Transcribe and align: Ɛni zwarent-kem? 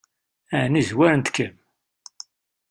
Ɛni 0.61 0.81
zwarent-kem? 0.89 1.55